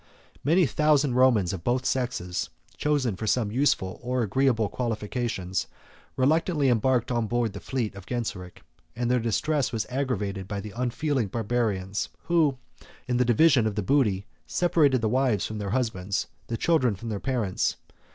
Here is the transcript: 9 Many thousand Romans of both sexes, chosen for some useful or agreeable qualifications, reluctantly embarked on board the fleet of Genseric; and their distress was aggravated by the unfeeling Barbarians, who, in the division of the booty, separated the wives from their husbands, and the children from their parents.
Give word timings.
9 0.43 0.55
Many 0.55 0.65
thousand 0.65 1.13
Romans 1.13 1.53
of 1.53 1.63
both 1.63 1.85
sexes, 1.85 2.49
chosen 2.75 3.15
for 3.15 3.27
some 3.27 3.51
useful 3.51 3.99
or 4.01 4.23
agreeable 4.23 4.67
qualifications, 4.67 5.67
reluctantly 6.17 6.69
embarked 6.69 7.11
on 7.11 7.27
board 7.27 7.53
the 7.53 7.59
fleet 7.59 7.93
of 7.93 8.07
Genseric; 8.07 8.63
and 8.95 9.11
their 9.11 9.19
distress 9.19 9.71
was 9.71 9.85
aggravated 9.91 10.47
by 10.47 10.59
the 10.59 10.73
unfeeling 10.75 11.27
Barbarians, 11.27 12.09
who, 12.23 12.57
in 13.07 13.17
the 13.17 13.25
division 13.25 13.67
of 13.67 13.75
the 13.75 13.83
booty, 13.83 14.25
separated 14.47 15.01
the 15.01 15.07
wives 15.07 15.45
from 15.45 15.59
their 15.59 15.69
husbands, 15.69 16.25
and 16.47 16.53
the 16.53 16.57
children 16.57 16.95
from 16.95 17.09
their 17.09 17.19
parents. 17.19 17.75